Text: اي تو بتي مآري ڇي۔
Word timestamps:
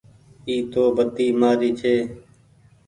اي 0.47 0.55
تو 0.71 0.83
بتي 0.95 1.25
مآري 1.39 1.69
ڇي۔ 1.79 1.95